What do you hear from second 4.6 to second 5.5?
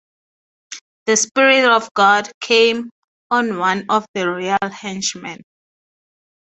henchmen.